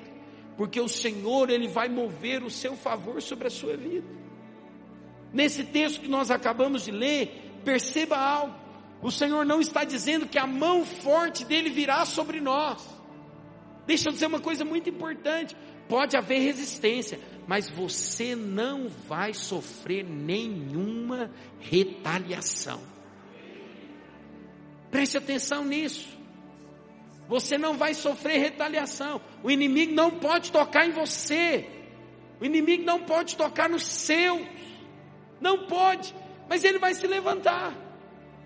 [0.57, 4.07] porque o Senhor ele vai mover o seu favor sobre a sua vida.
[5.33, 8.55] Nesse texto que nós acabamos de ler, perceba algo.
[9.01, 12.87] O Senhor não está dizendo que a mão forte dele virá sobre nós.
[13.87, 15.57] Deixa eu dizer uma coisa muito importante.
[15.89, 22.79] Pode haver resistência, mas você não vai sofrer nenhuma retaliação.
[24.91, 26.07] Preste atenção nisso.
[27.27, 29.19] Você não vai sofrer retaliação.
[29.43, 31.67] O inimigo não pode tocar em você.
[32.39, 34.47] O inimigo não pode tocar nos seus.
[35.41, 36.15] Não pode.
[36.51, 37.75] Mas ele vai se levantar.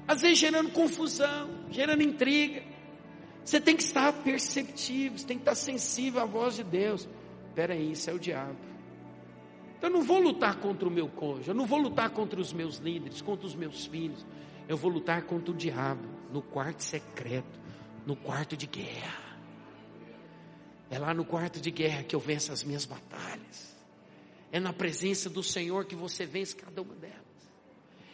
[0.06, 2.62] Às vezes gerando confusão, gerando intriga.
[3.44, 7.08] Você tem que estar perceptivo, você tem que estar sensível à voz de Deus.
[7.48, 8.71] Espera aí, isso é o diabo.
[9.82, 12.52] Então eu não vou lutar contra o meu cônjuge, eu não vou lutar contra os
[12.52, 14.24] meus líderes, contra os meus filhos.
[14.68, 17.58] Eu vou lutar contra o diabo no quarto secreto,
[18.06, 19.36] no quarto de guerra.
[20.88, 23.76] É lá no quarto de guerra que eu venço as minhas batalhas.
[24.52, 27.21] É na presença do Senhor que você vence cada uma delas.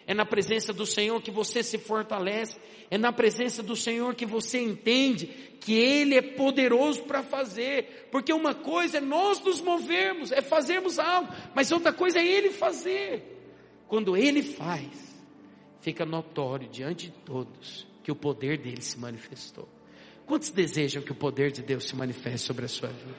[0.09, 2.59] É na presença do Senhor que você se fortalece.
[2.91, 5.27] É na presença do Senhor que você entende
[5.61, 8.09] que Ele é poderoso para fazer.
[8.11, 12.49] Porque uma coisa é nós nos movermos, é fazermos algo, mas outra coisa é Ele
[12.49, 13.23] fazer.
[13.87, 14.89] Quando Ele faz,
[15.83, 19.69] fica notório diante de todos que o poder dele se manifestou.
[20.25, 23.15] Quantos desejam que o poder de Deus se manifeste sobre a sua vida?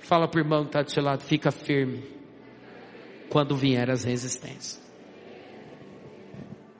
[0.00, 2.02] Fala para o irmão que está do seu lado, fica firme
[3.28, 4.83] quando vier as resistências.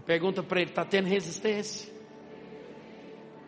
[0.07, 1.93] Pergunta para ele: está tendo resistência?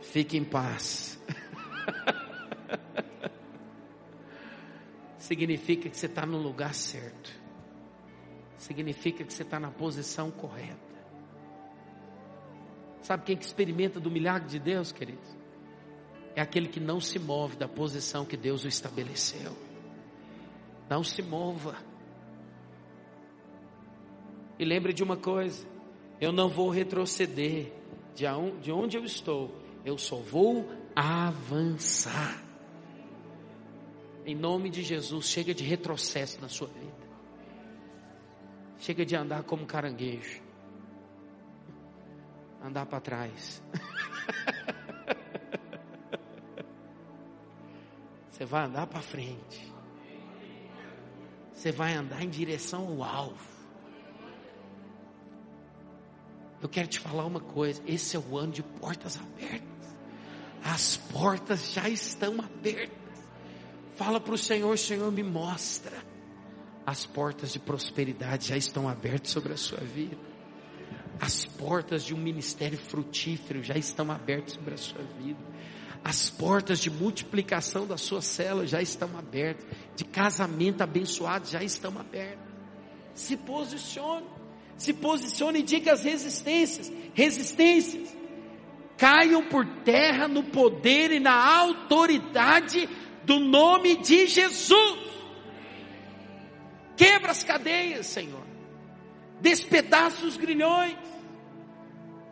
[0.00, 1.20] Fique em paz.
[5.18, 7.32] Significa que você está no lugar certo.
[8.58, 10.76] Significa que você está na posição correta.
[13.02, 15.36] Sabe quem que experimenta do milagre de Deus, queridos?
[16.34, 19.56] É aquele que não se move da posição que Deus o estabeleceu.
[20.88, 21.76] Não se mova.
[24.58, 25.66] E lembre de uma coisa:
[26.20, 27.72] eu não vou retroceder
[28.14, 28.26] de
[28.72, 32.42] onde eu estou, eu só vou avançar.
[34.24, 37.06] Em nome de Jesus, chega de retrocesso na sua vida.
[38.78, 40.42] Chega de andar como caranguejo.
[42.62, 43.62] Andar para trás.
[48.30, 49.72] Você vai andar para frente.
[51.52, 53.55] Você vai andar em direção ao alvo.
[56.66, 59.86] Eu quero te falar uma coisa: esse é o ano de portas abertas.
[60.64, 63.22] As portas já estão abertas.
[63.94, 65.96] Fala para o Senhor, Senhor, me mostra.
[66.84, 70.18] As portas de prosperidade já estão abertas sobre a sua vida.
[71.20, 75.38] As portas de um ministério frutífero já estão abertas sobre a sua vida.
[76.02, 79.64] As portas de multiplicação da sua célula já estão abertas.
[79.94, 82.44] De casamento abençoado já estão abertas.
[83.14, 84.35] Se posicione
[84.76, 88.14] se posicione e diga as resistências, resistências,
[88.96, 92.88] caiam por terra no poder e na autoridade
[93.24, 95.06] do nome de Jesus.
[96.96, 98.44] Quebra as cadeias, Senhor.
[99.40, 100.96] Despedaça os grilhões.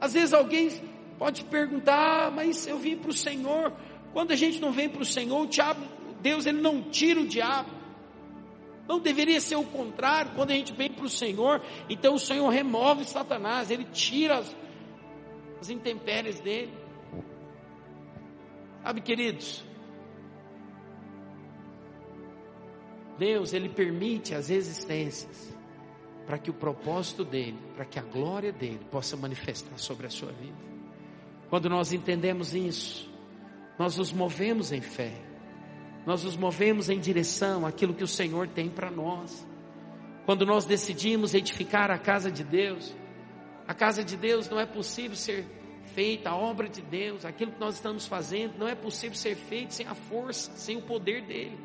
[0.00, 0.70] Às vezes alguém
[1.18, 3.72] pode perguntar, ah, mas eu vim para o Senhor.
[4.12, 5.84] Quando a gente não vem para o Senhor, o diabo,
[6.20, 7.70] Deus, ele não tira o diabo.
[8.86, 12.48] Não deveria ser o contrário, quando a gente vem para o Senhor, então o Senhor
[12.48, 14.56] remove Satanás, ele tira as,
[15.60, 16.72] as intempéries dele.
[18.82, 19.64] Sabe, queridos,
[23.18, 25.54] Deus, Ele permite as existências
[26.26, 30.32] para que o propósito dele, para que a glória dele possa manifestar sobre a sua
[30.32, 30.56] vida.
[31.48, 33.10] Quando nós entendemos isso,
[33.78, 35.12] nós nos movemos em fé,
[36.06, 39.46] nós nos movemos em direção àquilo que o Senhor tem para nós.
[40.26, 42.94] Quando nós decidimos edificar a casa de Deus,
[43.66, 45.46] a casa de Deus não é possível ser
[45.94, 49.72] feita, a obra de Deus, aquilo que nós estamos fazendo, não é possível ser feito
[49.72, 51.58] sem a força, sem o poder dele.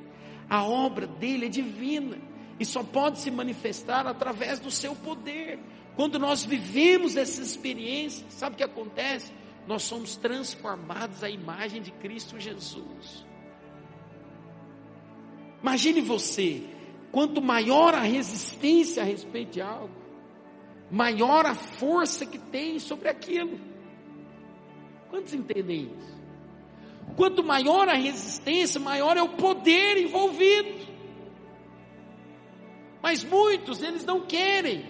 [0.50, 2.18] A obra dele é divina
[2.60, 5.60] e só pode se manifestar através do seu poder.
[5.96, 9.34] Quando nós vivemos essa experiência, sabe o que acontece?
[9.68, 13.29] Nós somos transformados à imagem de Cristo Jesus.
[15.62, 16.64] Imagine você,
[17.12, 19.94] quanto maior a resistência a respeito de algo,
[20.90, 23.60] maior a força que tem sobre aquilo.
[25.10, 26.20] Quantos entendem isso?
[27.16, 30.88] Quanto maior a resistência, maior é o poder envolvido.
[33.02, 34.86] Mas muitos, eles não querem.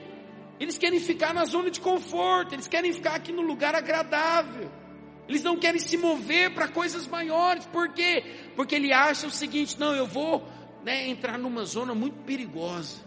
[0.60, 4.69] Eles querem ficar na zona de conforto, eles querem ficar aqui no lugar agradável.
[5.27, 7.65] Eles não querem se mover para coisas maiores.
[7.67, 8.23] Por quê?
[8.55, 10.43] Porque ele acha o seguinte: não, eu vou
[10.84, 13.02] né, entrar numa zona muito perigosa.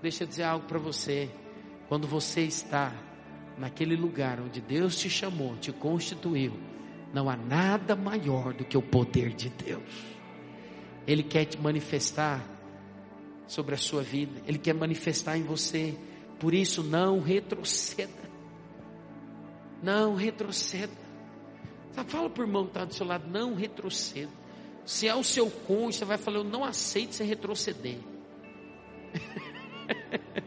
[0.00, 1.30] Deixa eu dizer algo para você.
[1.88, 2.92] Quando você está
[3.58, 6.58] naquele lugar onde Deus te chamou, te constituiu,
[7.12, 9.82] não há nada maior do que o poder de Deus.
[11.06, 12.42] Ele quer te manifestar
[13.46, 15.94] sobre a sua vida, Ele quer manifestar em você.
[16.38, 18.30] Por isso, não retroceda.
[19.82, 20.92] Não retroceda.
[22.06, 24.41] Fala para o irmão que está do seu lado, não retroceda.
[24.84, 27.98] Se é o seu cônjuge, você vai falar, eu não aceito você retroceder.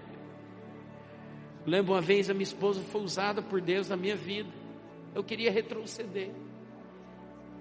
[1.66, 4.50] Lembro uma vez a minha esposa foi usada por Deus na minha vida.
[5.14, 6.30] Eu queria retroceder.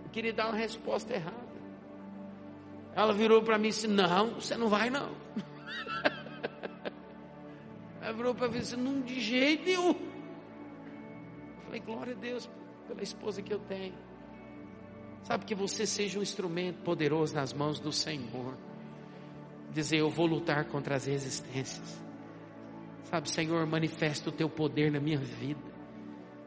[0.04, 1.54] Eu queria dar uma resposta errada.
[2.94, 5.10] Ela virou para mim e disse: Não, você não vai não.
[8.02, 9.90] Ela virou para mim e disse: Não, de jeito nenhum.
[9.90, 12.48] Eu falei: Glória a Deus
[12.86, 13.94] pela esposa que eu tenho.
[15.24, 18.56] Sabe que você seja um instrumento poderoso nas mãos do Senhor.
[19.72, 22.02] Dizer: Eu vou lutar contra as resistências.
[23.04, 25.60] Sabe, Senhor, manifesta o teu poder na minha vida.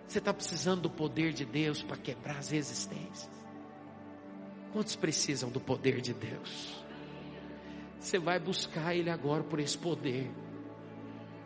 [0.08, 3.30] Você está precisando do poder de Deus para quebrar as resistências.
[4.72, 6.84] Quantos precisam do poder de Deus?
[8.00, 10.32] Você vai buscar Ele agora por esse poder.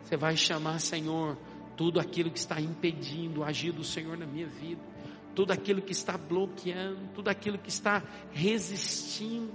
[0.02, 1.38] Você vai chamar, Senhor,
[1.76, 4.82] tudo aquilo que está impedindo o agir do Senhor na minha vida,
[5.34, 9.52] tudo aquilo que está bloqueando, tudo aquilo que está resistindo,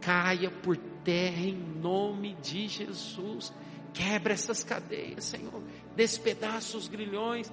[0.00, 3.52] caia por terra em nome de Jesus.
[3.92, 5.62] Quebra essas cadeias, Senhor.
[5.94, 7.52] Despedaça os grilhões,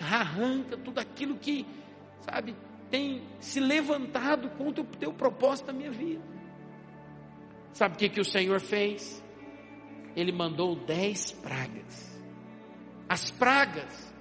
[0.00, 1.66] arranca tudo aquilo que,
[2.20, 2.54] sabe,
[2.90, 6.22] tem se levantado contra o teu propósito na minha vida.
[7.72, 9.22] Sabe o que, que o Senhor fez?
[10.14, 12.20] Ele mandou dez pragas.
[13.08, 14.14] As pragas,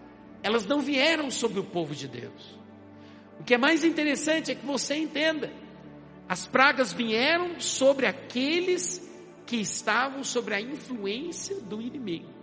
[0.43, 2.64] elas não vieram sobre o povo de Deus.
[3.39, 5.52] O que é mais interessante é que você entenda:
[6.28, 9.02] as pragas vieram sobre aqueles
[9.45, 12.34] que estavam sobre a influência do inimigo.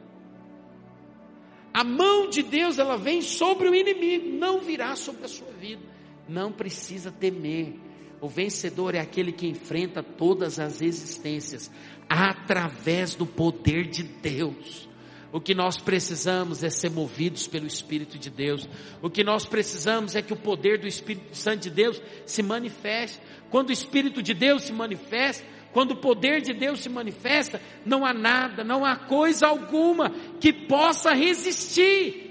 [1.74, 5.92] A mão de Deus, ela vem sobre o inimigo, não virá sobre a sua vida
[6.28, 7.74] não precisa temer.
[8.20, 11.70] O vencedor é aquele que enfrenta todas as existências
[12.08, 14.88] através do poder de Deus.
[15.32, 18.68] O que nós precisamos é ser movidos pelo Espírito de Deus.
[19.00, 23.18] O que nós precisamos é que o poder do Espírito Santo de Deus se manifeste.
[23.50, 25.42] Quando o Espírito de Deus se manifesta,
[25.72, 30.52] quando o poder de Deus se manifesta, não há nada, não há coisa alguma que
[30.52, 32.30] possa resistir.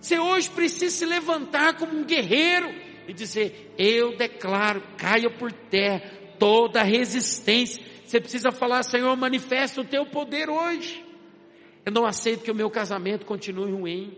[0.00, 2.68] Você hoje precisa se levantar como um guerreiro
[3.06, 6.02] e dizer: Eu declaro, caia por terra
[6.36, 7.80] toda resistência.
[8.04, 11.07] Você precisa falar: Senhor, manifesta o teu poder hoje.
[11.84, 14.16] Eu não aceito que o meu casamento continue ruim.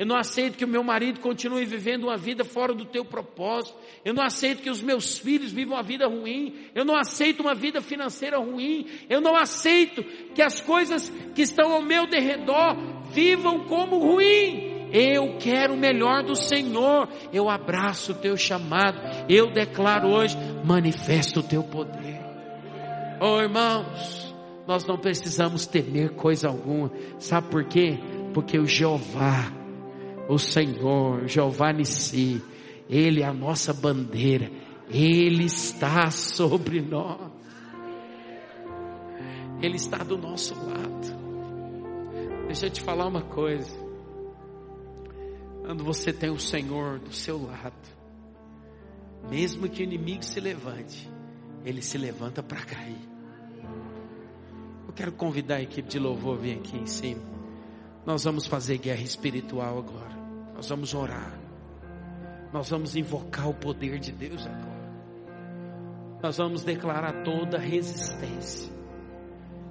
[0.00, 3.76] Eu não aceito que o meu marido continue vivendo uma vida fora do teu propósito.
[4.02, 6.54] Eu não aceito que os meus filhos vivam uma vida ruim.
[6.74, 8.86] Eu não aceito uma vida financeira ruim.
[9.10, 10.02] Eu não aceito
[10.34, 12.78] que as coisas que estão ao meu derredor
[13.12, 14.88] vivam como ruim.
[14.90, 17.06] Eu quero o melhor do Senhor.
[17.30, 18.98] Eu abraço o teu chamado.
[19.28, 20.34] Eu declaro hoje:
[20.64, 22.18] manifesta o teu poder.
[23.20, 24.29] Oh irmãos,
[24.70, 26.92] nós não precisamos temer coisa alguma.
[27.18, 27.98] Sabe por quê?
[28.32, 29.52] Porque o Jeová,
[30.28, 32.40] o Senhor, Jeová Nissi,
[32.88, 34.48] Ele é a nossa bandeira.
[34.88, 37.18] Ele está sobre nós.
[39.60, 41.18] Ele está do nosso lado.
[42.46, 43.76] Deixa eu te falar uma coisa.
[45.66, 47.74] Quando você tem o Senhor do seu lado,
[49.28, 51.10] mesmo que o inimigo se levante,
[51.64, 53.09] ele se levanta para cair.
[54.90, 57.22] Eu quero convidar a equipe de louvor a vir aqui em cima.
[58.04, 60.18] Nós vamos fazer guerra espiritual agora.
[60.52, 61.38] Nós vamos orar.
[62.52, 64.90] Nós vamos invocar o poder de Deus agora.
[66.20, 68.72] Nós vamos declarar toda resistência.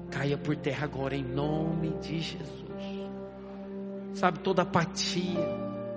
[0.10, 3.10] Caia por terra agora em nome de Jesus.
[4.14, 5.46] Sabe, toda apatia,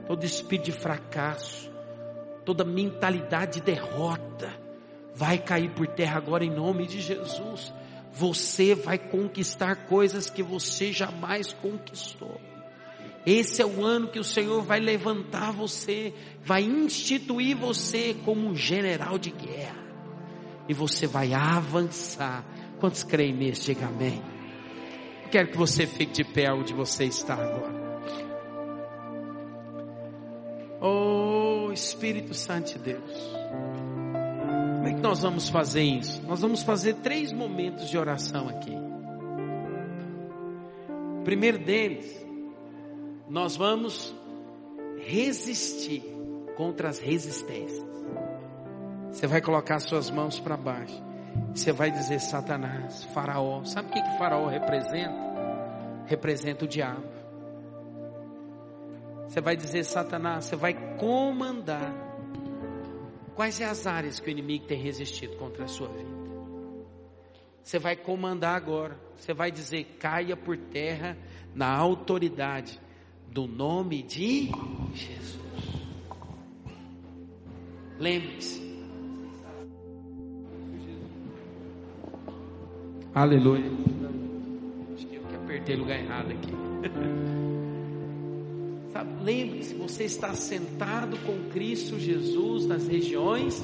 [0.09, 1.71] todo espírito de fracasso,
[2.45, 4.53] toda mentalidade de derrota,
[5.15, 7.73] vai cair por terra agora em nome de Jesus.
[8.13, 12.41] Você vai conquistar coisas que você jamais conquistou.
[13.25, 18.55] Esse é o ano que o Senhor vai levantar você, vai instituir você como um
[18.55, 19.83] general de guerra.
[20.69, 22.45] E você vai avançar.
[22.79, 23.67] Quantos creem nisso?
[23.67, 24.23] Diga amém.
[25.31, 27.83] Quero que você fique de pé onde você está agora.
[30.81, 31.33] Oh
[31.73, 33.33] Espírito Santo de Deus.
[35.03, 36.23] Nós vamos fazer isso?
[36.23, 38.73] Nós vamos fazer três momentos de oração aqui.
[41.19, 42.25] O primeiro deles,
[43.29, 44.15] nós vamos
[44.99, 46.05] resistir
[46.57, 47.85] contra as resistências.
[49.11, 51.03] Você vai colocar suas mãos para baixo.
[51.53, 53.65] Você vai dizer Satanás, Faraó.
[53.65, 55.33] Sabe o que, que Faraó representa?
[56.07, 57.03] Representa o diabo.
[59.27, 61.93] Você vai dizer Satanás, você vai comandar
[63.35, 66.23] Quais são as áreas que o inimigo tem resistido contra a sua vida?
[67.63, 68.99] Você vai comandar agora.
[69.17, 71.17] Você vai dizer: caia por terra
[71.55, 72.81] na autoridade
[73.31, 74.51] do nome de
[74.95, 75.41] Jesus.
[77.99, 78.61] Lembre-se.
[83.15, 83.71] Aleluia.
[84.95, 86.53] Acho que eu que apertei lugar errado aqui.
[89.23, 93.63] Lembre-se, você está sentado com Cristo Jesus nas regiões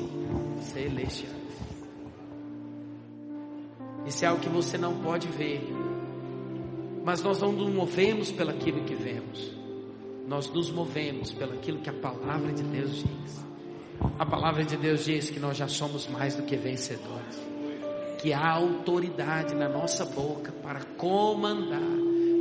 [0.62, 1.36] celestiais.
[4.06, 5.60] Isso é algo que você não pode ver.
[7.04, 9.52] Mas nós não nos movemos pelaquilo que vemos.
[10.26, 13.46] Nós nos movemos pelaquilo que a palavra de Deus diz.
[14.18, 17.46] A palavra de Deus diz que nós já somos mais do que vencedores.
[18.18, 21.80] Que há autoridade na nossa boca para comandar,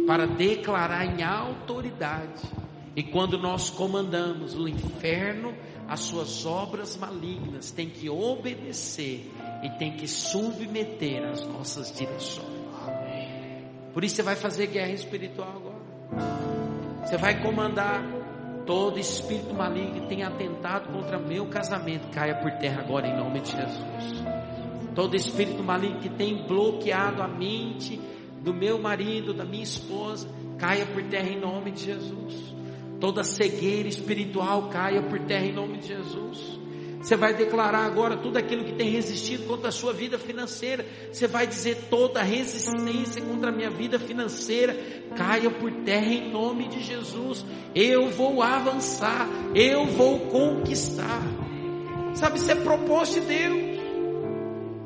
[0.06, 2.67] para declarar em autoridade
[2.98, 5.54] e quando nós comandamos o inferno,
[5.88, 9.32] as suas obras malignas têm que obedecer
[9.62, 12.58] e tem que submeter às nossas direções.
[13.94, 17.06] Por isso você vai fazer guerra espiritual agora.
[17.06, 18.04] Você vai comandar
[18.66, 23.42] todo espírito maligno que tenha atentado contra meu casamento, caia por terra agora em nome
[23.42, 24.24] de Jesus.
[24.96, 28.02] Todo espírito maligno que tem bloqueado a mente
[28.42, 30.28] do meu marido, da minha esposa,
[30.58, 32.58] caia por terra em nome de Jesus
[33.00, 36.58] toda cegueira espiritual caia por terra em nome de Jesus.
[37.02, 40.86] Você vai declarar agora tudo aquilo que tem resistido contra a sua vida financeira.
[41.12, 44.76] Você vai dizer toda resistência contra a minha vida financeira
[45.16, 47.46] caia por terra em nome de Jesus.
[47.74, 51.22] Eu vou avançar, eu vou conquistar.
[52.16, 53.78] Sabe, isso é propósito de Deus.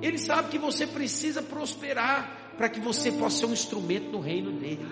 [0.02, 4.52] Ele sabe que você precisa prosperar para que você possa ser um instrumento no reino
[4.52, 4.86] dele.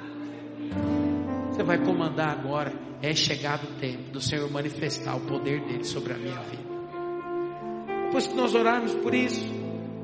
[1.60, 6.14] Você vai comandar agora é chegado o tempo do Senhor manifestar o poder dele sobre
[6.14, 6.64] a minha vida.
[8.06, 9.46] Depois que nós orarmos por isso,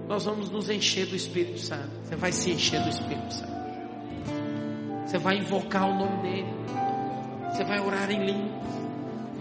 [0.06, 1.92] nós vamos nos encher do Espírito Santo.
[2.04, 3.54] Você vai se encher do Espírito Santo.
[5.06, 6.54] Você vai invocar o nome dele.
[7.50, 8.52] Você vai orar em línguas.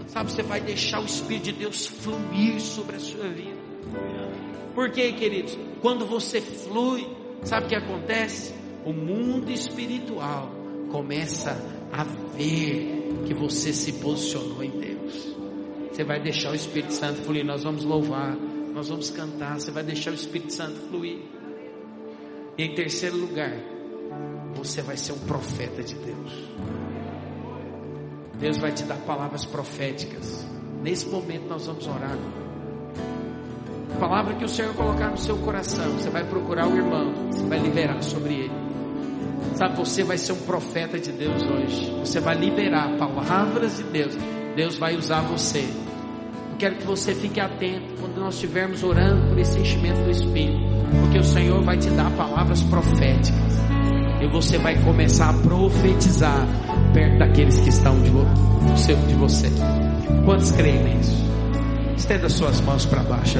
[0.07, 3.59] Sabe, você vai deixar o Espírito de Deus fluir sobre a sua vida.
[4.73, 5.57] Por quê, queridos?
[5.81, 7.05] Quando você flui,
[7.43, 8.55] sabe o que acontece?
[8.85, 10.49] O mundo espiritual
[10.89, 15.35] começa a ver que você se posicionou em Deus.
[15.91, 17.45] Você vai deixar o Espírito Santo fluir.
[17.45, 18.35] Nós vamos louvar,
[18.73, 19.59] nós vamos cantar.
[19.59, 21.19] Você vai deixar o Espírito Santo fluir.
[22.57, 23.53] E em terceiro lugar,
[24.55, 26.49] você vai ser um profeta de Deus.
[28.39, 30.45] Deus vai te dar palavras proféticas.
[30.81, 32.17] Nesse momento nós vamos orar.
[33.93, 37.43] A palavra que o Senhor colocar no seu coração, você vai procurar o irmão, você
[37.43, 38.74] vai liberar sobre ele.
[39.55, 41.95] Sabe, você vai ser um profeta de Deus hoje.
[41.99, 44.17] Você vai liberar palavras de Deus.
[44.55, 45.59] Deus vai usar você.
[46.51, 50.59] Eu quero que você fique atento quando nós estivermos orando por esse enchimento do Espírito.
[51.01, 53.59] Porque o Senhor vai te dar palavras proféticas.
[54.21, 56.47] E você vai começar a profetizar
[56.93, 59.49] perto daqueles que estão de, de você.
[60.23, 61.25] Quantos creem nisso?
[61.97, 63.39] Estenda suas mãos para baixo.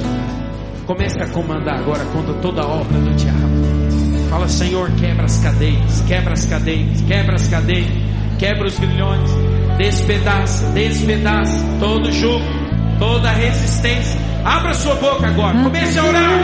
[0.85, 3.54] Comece a comandar agora contra toda a obra do diabo.
[4.35, 7.87] Fala, Senhor, quebra as cadeias, quebra as cadeias, quebra as cadeias,
[8.37, 9.31] quebra os grilhões,
[9.77, 12.43] despedaça, despedaça todo jugo,
[12.99, 14.19] toda resistência.
[14.43, 16.39] Abra sua boca agora, comece a orar.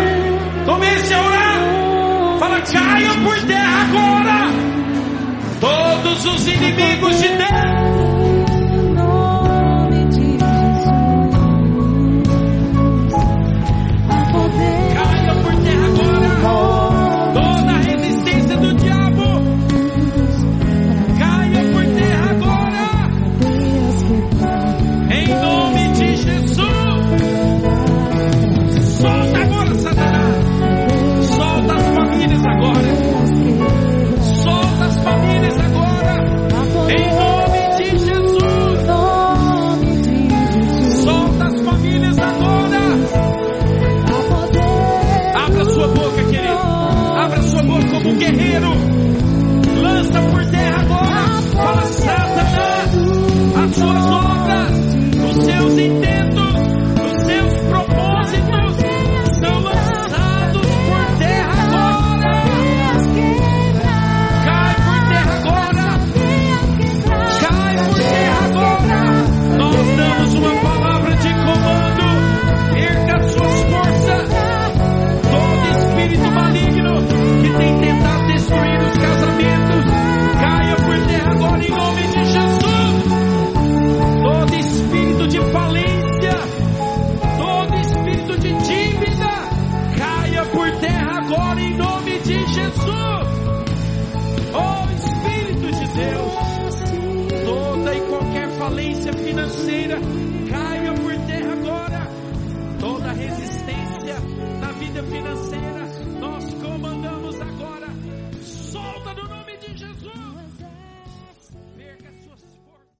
[0.66, 2.40] Comece a orar.
[2.40, 4.48] Fala, caia por terra agora.
[5.60, 7.81] Todos os inimigos de Deus.